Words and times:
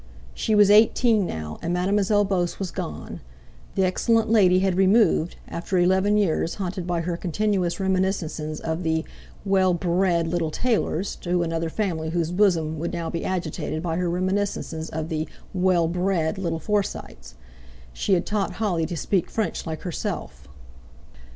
She 0.33 0.55
was 0.55 0.71
eighteen 0.71 1.27
now, 1.27 1.59
and 1.61 1.71
Mademoiselle 1.75 2.23
Beauce 2.25 2.57
was 2.57 2.71
gone—the 2.71 3.85
excellent 3.85 4.31
lady 4.31 4.57
had 4.61 4.73
removed, 4.75 5.35
after 5.47 5.77
eleven 5.77 6.17
years 6.17 6.55
haunted 6.55 6.87
by 6.87 7.01
her 7.01 7.15
continuous 7.15 7.79
reminiscences 7.79 8.59
of 8.59 8.81
the 8.81 9.05
"well 9.45 9.75
brrred 9.75 10.27
little 10.27 10.49
Tayleurs," 10.49 11.15
to 11.17 11.43
another 11.43 11.69
family 11.69 12.09
whose 12.09 12.31
bosom 12.31 12.79
would 12.79 12.93
now 12.93 13.11
be 13.11 13.23
agitated 13.23 13.83
by 13.83 13.97
her 13.97 14.09
reminiscences 14.09 14.89
of 14.89 15.09
the 15.09 15.27
"well 15.53 15.87
brrred 15.87 16.39
little 16.39 16.57
Forsytes." 16.57 17.35
She 17.93 18.13
had 18.15 18.25
taught 18.25 18.53
Holly 18.53 18.87
to 18.87 18.97
speak 18.97 19.29
French 19.29 19.67
like 19.67 19.81
herself. 19.83 20.47